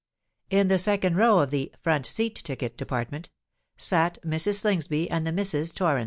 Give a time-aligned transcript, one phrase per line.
[0.49, 3.29] In the second row of the "front seat ticket" department,
[3.77, 4.55] sate Mrs.
[4.61, 5.99] Slingsby and the Misses Torrens.